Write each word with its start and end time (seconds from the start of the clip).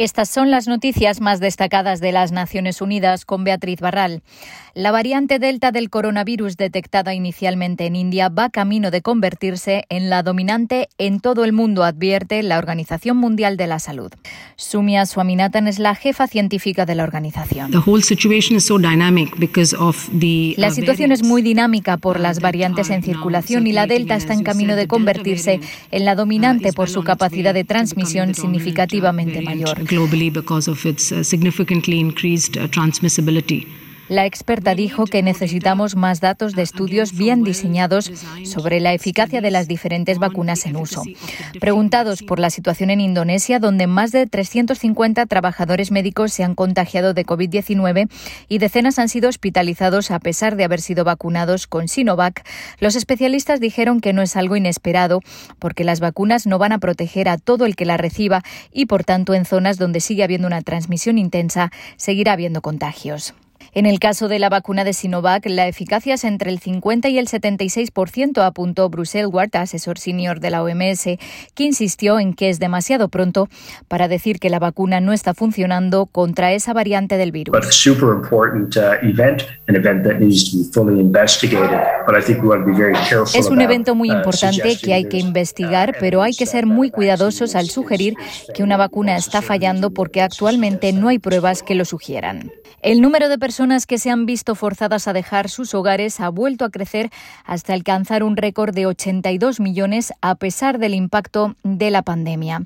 Estas 0.00 0.30
son 0.30 0.50
las 0.50 0.66
noticias 0.66 1.20
más 1.20 1.40
destacadas 1.40 2.00
de 2.00 2.10
las 2.10 2.32
Naciones 2.32 2.80
Unidas 2.80 3.26
con 3.26 3.44
Beatriz 3.44 3.80
Barral. 3.80 4.22
La 4.72 4.92
variante 4.92 5.38
Delta 5.38 5.72
del 5.72 5.90
coronavirus 5.90 6.56
detectada 6.56 7.12
inicialmente 7.12 7.84
en 7.84 7.96
India 7.96 8.30
va 8.30 8.48
camino 8.48 8.90
de 8.90 9.02
convertirse 9.02 9.84
en 9.90 10.08
la 10.08 10.22
dominante 10.22 10.88
en 10.96 11.20
todo 11.20 11.44
el 11.44 11.52
mundo, 11.52 11.84
advierte 11.84 12.42
la 12.42 12.56
Organización 12.56 13.18
Mundial 13.18 13.58
de 13.58 13.66
la 13.66 13.78
Salud. 13.78 14.10
Sumia 14.56 15.04
Swaminathan 15.04 15.68
es 15.68 15.78
la 15.78 15.94
jefa 15.94 16.26
científica 16.28 16.86
de 16.86 16.94
la 16.94 17.02
organización. 17.02 17.70
La 20.56 20.70
situación 20.70 21.12
es 21.12 21.22
muy 21.22 21.42
dinámica 21.42 21.98
por 21.98 22.20
las 22.20 22.40
variantes 22.40 22.88
en 22.88 23.02
circulación 23.02 23.66
y 23.66 23.72
la 23.72 23.86
Delta 23.86 24.16
está 24.16 24.32
en 24.32 24.44
camino 24.44 24.76
de 24.76 24.86
convertirse 24.86 25.60
en 25.90 26.04
la 26.06 26.14
dominante 26.14 26.72
por 26.72 26.88
su 26.88 27.04
capacidad 27.04 27.52
de 27.52 27.64
transmisión 27.64 28.34
significativamente 28.34 29.42
mayor 29.42 29.89
globally 29.92 30.32
because 30.32 30.68
of 30.68 30.86
its 30.86 31.12
uh, 31.12 31.22
significantly 31.22 31.98
increased 31.98 32.56
uh, 32.56 32.66
transmissibility. 32.68 33.60
La 34.10 34.26
experta 34.26 34.74
dijo 34.74 35.04
que 35.04 35.22
necesitamos 35.22 35.94
más 35.94 36.20
datos 36.20 36.56
de 36.56 36.62
estudios 36.62 37.16
bien 37.16 37.44
diseñados 37.44 38.10
sobre 38.44 38.80
la 38.80 38.92
eficacia 38.92 39.40
de 39.40 39.52
las 39.52 39.68
diferentes 39.68 40.18
vacunas 40.18 40.66
en 40.66 40.74
uso. 40.74 41.04
Preguntados 41.60 42.24
por 42.24 42.40
la 42.40 42.50
situación 42.50 42.90
en 42.90 43.00
Indonesia, 43.00 43.60
donde 43.60 43.86
más 43.86 44.10
de 44.10 44.26
350 44.26 45.26
trabajadores 45.26 45.92
médicos 45.92 46.32
se 46.32 46.42
han 46.42 46.56
contagiado 46.56 47.14
de 47.14 47.24
COVID-19 47.24 48.10
y 48.48 48.58
decenas 48.58 48.98
han 48.98 49.08
sido 49.08 49.28
hospitalizados 49.28 50.10
a 50.10 50.18
pesar 50.18 50.56
de 50.56 50.64
haber 50.64 50.80
sido 50.80 51.04
vacunados 51.04 51.68
con 51.68 51.86
Sinovac, 51.86 52.44
los 52.80 52.96
especialistas 52.96 53.60
dijeron 53.60 54.00
que 54.00 54.12
no 54.12 54.22
es 54.22 54.34
algo 54.34 54.56
inesperado 54.56 55.20
porque 55.60 55.84
las 55.84 56.00
vacunas 56.00 56.48
no 56.48 56.58
van 56.58 56.72
a 56.72 56.78
proteger 56.78 57.28
a 57.28 57.38
todo 57.38 57.64
el 57.64 57.76
que 57.76 57.84
la 57.84 57.96
reciba 57.96 58.42
y, 58.72 58.86
por 58.86 59.04
tanto, 59.04 59.34
en 59.34 59.44
zonas 59.44 59.78
donde 59.78 60.00
sigue 60.00 60.24
habiendo 60.24 60.48
una 60.48 60.62
transmisión 60.62 61.16
intensa, 61.16 61.70
seguirá 61.96 62.32
habiendo 62.32 62.60
contagios. 62.60 63.34
En 63.72 63.86
el 63.86 64.00
caso 64.00 64.26
de 64.26 64.40
la 64.40 64.48
vacuna 64.48 64.82
de 64.82 64.92
Sinovac, 64.92 65.46
la 65.46 65.68
eficacia 65.68 66.14
es 66.14 66.24
entre 66.24 66.50
el 66.50 66.58
50 66.58 67.08
y 67.08 67.18
el 67.18 67.28
76%, 67.28 68.44
apuntó 68.44 68.88
Bruce 68.90 69.24
Ward, 69.26 69.54
asesor 69.54 69.96
senior 69.98 70.40
de 70.40 70.50
la 70.50 70.64
OMS, 70.64 71.04
que 71.54 71.64
insistió 71.64 72.18
en 72.18 72.34
que 72.34 72.48
es 72.48 72.58
demasiado 72.58 73.08
pronto 73.08 73.48
para 73.86 74.08
decir 74.08 74.40
que 74.40 74.50
la 74.50 74.58
vacuna 74.58 75.00
no 75.00 75.12
está 75.12 75.34
funcionando 75.34 76.06
contra 76.06 76.52
esa 76.52 76.72
variante 76.72 77.16
del 77.16 77.30
virus. 77.30 77.54
Es 83.34 83.46
un 83.46 83.60
evento 83.60 83.94
muy 83.94 84.10
uh, 84.10 84.14
importante 84.14 84.78
que 84.82 84.94
hay 84.94 85.04
que 85.04 85.18
investigar, 85.18 85.94
pero 86.00 86.22
hay 86.22 86.34
que 86.34 86.46
ser 86.46 86.66
muy 86.66 86.90
cuidadosos 86.90 87.54
al 87.54 87.68
sugerir 87.68 88.14
que 88.52 88.64
una 88.64 88.76
vacuna 88.76 89.16
está 89.16 89.42
fallando 89.42 89.90
porque 89.90 90.22
actualmente 90.22 90.92
no 90.92 91.06
hay 91.06 91.20
pruebas 91.20 91.62
que 91.62 91.76
lo 91.76 91.84
sugieran. 91.84 92.50
El 92.82 93.00
número 93.02 93.28
de 93.28 93.38
personas 93.38 93.59
que 93.86 93.98
se 93.98 94.08
han 94.08 94.24
visto 94.24 94.54
forzadas 94.54 95.06
a 95.06 95.12
dejar 95.12 95.50
sus 95.50 95.74
hogares 95.74 96.18
ha 96.20 96.30
vuelto 96.30 96.64
a 96.64 96.70
crecer 96.70 97.10
hasta 97.44 97.74
alcanzar 97.74 98.22
un 98.22 98.38
récord 98.38 98.74
de 98.74 98.86
82 98.86 99.60
millones 99.60 100.14
a 100.22 100.34
pesar 100.36 100.78
del 100.78 100.94
impacto 100.94 101.56
de 101.62 101.90
la 101.90 102.00
pandemia. 102.00 102.62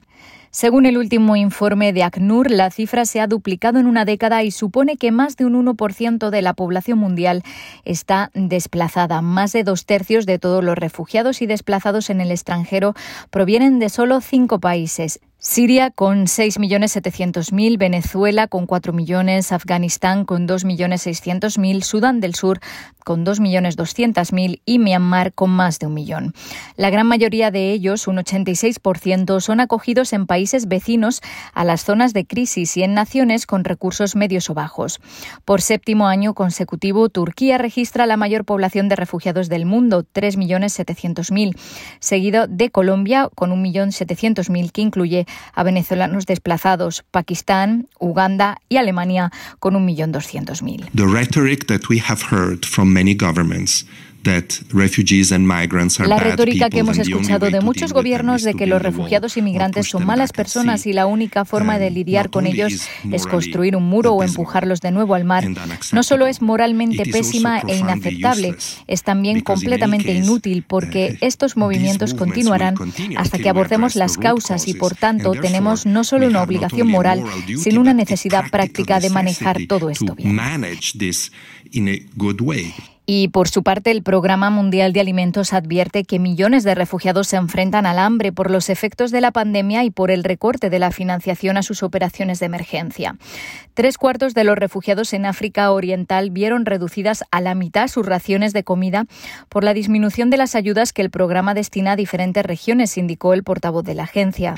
Según 0.52 0.86
el 0.86 0.96
último 0.96 1.34
informe 1.34 1.92
de 1.92 2.04
ACNUR, 2.04 2.48
la 2.48 2.70
cifra 2.70 3.06
se 3.06 3.20
ha 3.20 3.26
duplicado 3.26 3.80
en 3.80 3.88
una 3.88 4.04
década 4.04 4.44
y 4.44 4.52
supone 4.52 4.96
que 4.96 5.10
más 5.10 5.36
de 5.36 5.46
un 5.46 5.66
1% 5.66 6.30
de 6.30 6.42
la 6.42 6.54
población 6.54 7.00
mundial 7.00 7.42
está 7.84 8.30
desplazada. 8.34 9.20
Más 9.20 9.50
de 9.50 9.64
dos 9.64 9.86
tercios 9.86 10.26
de 10.26 10.38
todos 10.38 10.62
los 10.62 10.78
refugiados 10.78 11.42
y 11.42 11.46
desplazados 11.46 12.08
en 12.08 12.20
el 12.20 12.30
extranjero 12.30 12.94
provienen 13.30 13.80
de 13.80 13.88
solo 13.88 14.20
cinco 14.20 14.60
países. 14.60 15.18
Siria 15.46 15.90
con 15.90 16.24
6.700.000, 16.24 17.76
Venezuela 17.76 18.48
con 18.48 18.64
4 18.64 18.94
millones, 18.94 19.52
Afganistán 19.52 20.24
con 20.24 20.48
2.600.000, 20.48 21.82
Sudán 21.82 22.20
del 22.20 22.34
Sur 22.34 22.60
con 23.04 23.26
2.200.000 23.26 24.62
y 24.64 24.78
Myanmar 24.78 25.34
con 25.34 25.50
más 25.50 25.78
de 25.78 25.86
un 25.86 25.92
millón. 25.92 26.32
La 26.76 26.88
gran 26.88 27.06
mayoría 27.06 27.50
de 27.50 27.72
ellos, 27.72 28.08
un 28.08 28.16
86%, 28.16 29.40
son 29.40 29.60
acogidos 29.60 30.14
en 30.14 30.26
países 30.26 30.66
vecinos 30.66 31.20
a 31.52 31.64
las 31.64 31.84
zonas 31.84 32.14
de 32.14 32.24
crisis 32.24 32.78
y 32.78 32.82
en 32.82 32.94
naciones 32.94 33.46
con 33.46 33.64
recursos 33.64 34.16
medios 34.16 34.48
o 34.48 34.54
bajos. 34.54 34.98
Por 35.44 35.60
séptimo 35.60 36.08
año 36.08 36.32
consecutivo, 36.32 37.10
Turquía 37.10 37.58
registra 37.58 38.06
la 38.06 38.16
mayor 38.16 38.46
población 38.46 38.88
de 38.88 38.96
refugiados 38.96 39.50
del 39.50 39.66
mundo, 39.66 40.04
3.700.000, 40.04 41.54
seguido 42.00 42.46
de 42.46 42.70
Colombia 42.70 43.28
con 43.34 43.50
1.700.000, 43.62 44.72
que 44.72 44.80
incluye 44.80 45.26
a 45.54 45.62
venezolanos 45.62 46.26
desplazados, 46.26 47.04
Pakistán, 47.10 47.88
Uganda 47.98 48.58
y 48.68 48.76
Alemania 48.76 49.30
con 49.58 49.74
1.200.000. 49.74 50.90
The 50.94 51.06
rhetoric 51.06 51.66
that 51.66 51.88
we 51.88 52.00
have 52.00 52.22
heard 52.30 52.64
from 52.64 52.92
many 52.92 53.14
governments 53.14 53.86
la 56.06 56.18
retórica 56.18 56.70
que 56.70 56.78
hemos 56.78 56.98
escuchado 56.98 57.50
de 57.50 57.60
muchos 57.60 57.92
gobiernos 57.92 58.42
de 58.42 58.54
que 58.54 58.66
los 58.66 58.82
refugiados 58.82 59.36
y 59.36 59.42
migrantes 59.42 59.88
son 59.88 60.04
malas 60.04 60.32
personas 60.32 60.86
y 60.86 60.92
la 60.92 61.06
única 61.06 61.44
forma 61.44 61.78
de 61.78 61.90
lidiar 61.90 62.30
con 62.30 62.46
ellos 62.46 62.88
es 63.10 63.26
construir 63.26 63.76
un 63.76 63.84
muro 63.84 64.12
o 64.14 64.22
empujarlos 64.22 64.80
de 64.80 64.90
nuevo 64.90 65.14
al 65.14 65.24
mar, 65.24 65.44
no 65.92 66.02
solo 66.02 66.26
es 66.26 66.42
moralmente 66.42 67.04
pésima 67.04 67.60
e 67.68 67.76
inaceptable, 67.76 68.56
es 68.86 69.02
también 69.02 69.40
completamente 69.40 70.12
inútil 70.12 70.64
porque 70.66 71.12
uh, 71.12 71.16
estos 71.20 71.56
movimientos 71.56 72.14
continuarán 72.14 72.74
hasta 73.16 73.38
que 73.38 73.48
abordemos 73.48 73.94
las 73.94 74.16
causas 74.16 74.66
y 74.68 74.74
por 74.74 74.94
tanto 74.94 75.32
tenemos 75.32 75.86
no 75.86 76.04
solo 76.04 76.26
una 76.26 76.42
obligación 76.42 76.88
moral, 76.88 77.22
sino 77.58 77.80
una 77.80 77.94
necesidad 77.94 78.50
práctica 78.50 79.00
de 79.00 79.10
manejar 79.10 79.58
todo 79.68 79.90
esto 79.90 80.14
bien. 80.14 80.34
Y 83.06 83.28
por 83.28 83.48
su 83.48 83.62
parte, 83.62 83.90
el 83.90 84.02
Programa 84.02 84.48
Mundial 84.48 84.94
de 84.94 85.00
Alimentos 85.00 85.52
advierte 85.52 86.04
que 86.04 86.18
millones 86.18 86.64
de 86.64 86.74
refugiados 86.74 87.28
se 87.28 87.36
enfrentan 87.36 87.84
al 87.84 87.98
hambre 87.98 88.32
por 88.32 88.50
los 88.50 88.70
efectos 88.70 89.10
de 89.10 89.20
la 89.20 89.30
pandemia 89.30 89.84
y 89.84 89.90
por 89.90 90.10
el 90.10 90.24
recorte 90.24 90.70
de 90.70 90.78
la 90.78 90.90
financiación 90.90 91.58
a 91.58 91.62
sus 91.62 91.82
operaciones 91.82 92.40
de 92.40 92.46
emergencia. 92.46 93.16
Tres 93.74 93.98
cuartos 93.98 94.32
de 94.32 94.44
los 94.44 94.56
refugiados 94.56 95.12
en 95.12 95.26
África 95.26 95.70
Oriental 95.70 96.30
vieron 96.30 96.64
reducidas 96.64 97.24
a 97.30 97.42
la 97.42 97.54
mitad 97.54 97.88
sus 97.88 98.06
raciones 98.06 98.54
de 98.54 98.64
comida 98.64 99.04
por 99.50 99.64
la 99.64 99.74
disminución 99.74 100.30
de 100.30 100.38
las 100.38 100.54
ayudas 100.54 100.94
que 100.94 101.02
el 101.02 101.10
programa 101.10 101.52
destina 101.52 101.92
a 101.92 101.96
diferentes 101.96 102.44
regiones, 102.46 102.96
indicó 102.96 103.34
el 103.34 103.42
portavoz 103.42 103.84
de 103.84 103.94
la 103.94 104.04
agencia. 104.04 104.54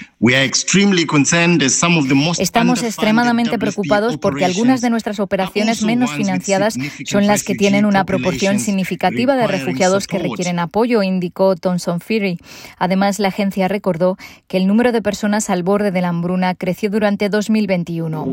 Estamos 2.38 2.82
extremadamente 2.84 3.58
preocupados 3.58 4.18
porque 4.18 4.44
algunas 4.44 4.80
de 4.82 4.90
nuestras 4.90 5.18
operaciones 5.18 5.82
menos 5.82 6.12
financiadas 6.12 6.76
son 7.06 7.26
las 7.26 7.42
que 7.42 7.56
tienen 7.56 7.86
una 7.86 8.04
proporción 8.04 8.35
significativa 8.58 9.36
de 9.36 9.46
refugiados 9.46 10.06
que 10.06 10.18
requieren 10.18 10.58
apoyo, 10.58 11.02
indicó 11.02 11.56
Thomson 11.56 12.00
Fury. 12.00 12.38
Además, 12.78 13.18
la 13.18 13.28
agencia 13.28 13.68
recordó 13.68 14.16
que 14.48 14.56
el 14.56 14.66
número 14.66 14.92
de 14.92 15.02
personas 15.02 15.50
al 15.50 15.62
borde 15.62 15.90
de 15.90 16.00
la 16.00 16.08
hambruna 16.08 16.54
creció 16.54 16.90
durante 16.90 17.28
2021. 17.28 18.32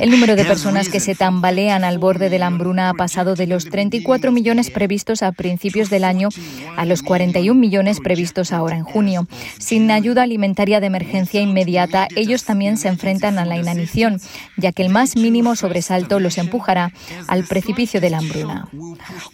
El 0.00 0.10
número 0.10 0.36
de 0.36 0.44
personas 0.44 0.88
que 0.88 1.00
se 1.00 1.14
tambalean 1.14 1.84
al 1.84 1.98
borde 1.98 2.30
de 2.30 2.38
la 2.38 2.46
hambruna 2.46 2.90
ha 2.90 2.94
pasado 2.94 3.34
de 3.34 3.46
los 3.46 3.66
34 3.66 4.32
millones 4.32 4.70
previstos 4.70 5.22
a 5.22 5.32
principios 5.32 5.90
del 5.90 6.04
año 6.04 6.28
a 6.76 6.84
los 6.84 7.02
41 7.02 7.58
millones 7.58 8.00
previstos 8.00 8.52
ahora 8.52 8.76
en 8.76 8.84
junio. 8.84 9.26
Sin 9.58 9.90
ayuda 9.90 10.22
alimentaria 10.22 10.80
de 10.80 10.86
emergencia 10.86 11.40
inmediata, 11.40 12.08
ellos 12.16 12.44
también 12.44 12.76
se 12.76 12.88
enfrentan 12.88 13.38
a 13.38 13.44
la 13.44 13.56
inanición, 13.56 14.20
ya 14.56 14.72
que 14.72 14.82
el 14.82 14.90
más 14.90 15.16
mínimo 15.16 15.56
sobresalto 15.56 16.20
los 16.20 16.38
empujará 16.46 16.92
al 17.28 17.44
precipicio 17.44 18.00
de 18.00 18.10
la 18.10 18.18
hambruna. 18.18 18.68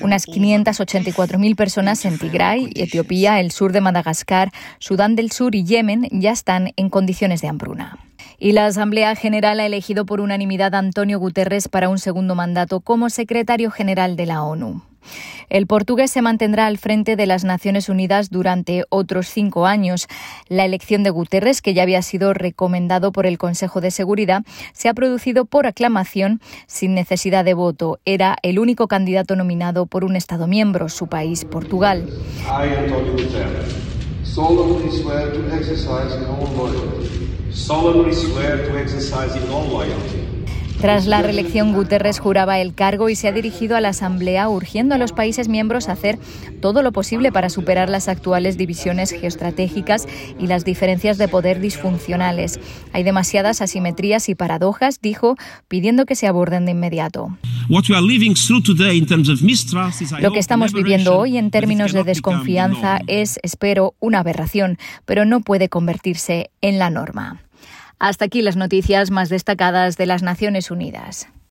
Unas 0.01 0.27
584.000 0.27 1.57
personas 1.57 2.05
en 2.05 2.19
Tigray, 2.19 2.71
Etiopía, 2.75 3.41
el 3.41 3.51
sur 3.53 3.73
de 3.73 3.81
Madagascar, 3.81 4.51
Sudán 4.79 5.17
del 5.17 5.31
Sur 5.31 5.55
y 5.55 5.65
Yemen 5.65 6.09
ya 6.11 6.33
están 6.33 6.73
en 6.77 6.91
condiciones 6.91 7.41
de 7.41 7.49
hambruna. 7.49 7.99
Y 8.45 8.51
la 8.51 8.67
Asamblea 8.67 9.15
General 9.15 9.61
ha 9.61 9.67
elegido 9.67 10.05
por 10.05 10.21
unanimidad 10.21 10.75
a 10.75 10.79
Antonio 10.79 11.21
Guterres 11.21 11.69
para 11.69 11.89
un 11.89 12.01
segundo 12.01 12.35
mandato 12.35 12.81
como 12.81 13.09
secretario 13.09 13.71
general 13.71 14.17
de 14.17 14.27
la 14.27 14.43
ONU. 14.43 14.83
El 15.49 15.69
portugués 15.69 16.11
se 16.11 16.23
mantendrá 16.23 16.67
al 16.67 16.77
frente 16.77 17.15
de 17.15 17.27
las 17.27 17.45
Naciones 17.45 17.89
Unidas 17.89 18.31
durante 18.31 18.83
otros 18.89 19.29
cinco 19.29 19.67
años. 19.67 20.09
La 20.49 20.65
elección 20.65 21.05
de 21.05 21.11
Guterres, 21.11 21.63
que 21.63 21.73
ya 21.73 21.85
había 21.85 22.03
sido 22.03 22.35
recomendado 22.35 23.13
por 23.13 23.27
el 23.27 23.39
Consejo 23.39 23.81
de 23.81 23.93
Seguridad, 23.93 24.43
se 24.73 24.89
ha 24.89 24.95
producido 24.95 25.45
por 25.45 25.69
aclamación 25.69 26.41
sin 26.67 26.95
necesidad 26.95 27.45
de 27.45 27.55
voto. 27.55 28.01
Era 28.05 28.37
el 28.43 28.59
único 28.59 28.89
candidato 28.89 29.37
nominado 29.37 29.87
por 29.87 30.03
un 30.03 30.17
Estado 30.17 30.49
miembro, 30.49 30.89
su 30.89 31.07
país, 31.07 31.45
Portugal. 31.45 32.09
Tras 40.81 41.07
la 41.07 41.23
reelección, 41.23 41.75
Guterres 41.75 42.19
juraba 42.19 42.59
el 42.59 42.75
cargo 42.75 43.09
y 43.09 43.15
se 43.15 43.29
ha 43.29 43.33
dirigido 43.33 43.77
a 43.77 43.81
la 43.81 43.91
Asamblea 43.91 44.49
urgiendo 44.49 44.97
a 44.97 44.99
los 44.99 45.13
países 45.13 45.49
miembros 45.49 45.89
a 45.89 45.93
hacer 45.93 46.19
todo 46.61 46.83
lo 46.83 46.91
posible 46.91 47.31
para 47.31 47.51
superar 47.51 47.89
las 47.89 48.09
actuales 48.09 48.57
divisiones 48.57 49.13
geoestratégicas 49.13 50.09
y 50.41 50.49
las 50.49 50.65
diferencias 50.65 51.19
de 51.19 51.29
poder 51.29 51.61
disfuncionales. 51.61 52.59
Hay 52.93 53.05
demasiadas 53.05 53.63
asimetrías 53.63 54.29
y 54.29 54.35
paradojas, 54.35 55.01
dijo, 55.01 55.37
pidiendo 55.69 56.05
que 56.05 56.17
se 56.17 56.27
aborden 56.27 56.65
de 56.65 56.73
inmediato. 56.73 57.29
Lo 60.21 60.33
que 60.33 60.39
estamos 60.39 60.73
viviendo 60.73 61.17
hoy 61.17 61.39
en 61.39 61.51
términos 61.51 61.93
de 61.93 62.05
desconfianza 62.05 63.01
es, 63.07 63.39
espero, 63.43 63.95
una 64.01 64.21
aberración, 64.21 64.79
pero 65.05 65.25
no 65.25 65.41
puede 65.41 65.69
convertirse 65.69 66.51
en 66.61 66.79
la 66.79 66.91
norma. 66.91 67.41
Hasta 67.99 68.25
aquí 68.25 68.43
las 68.43 68.57
noticias 68.57 69.11
más 69.11 69.29
destacadas 69.29 69.97
de 69.97 70.07
las 70.07 70.23
Naciones 70.23 70.71
Unidas. 70.71 71.29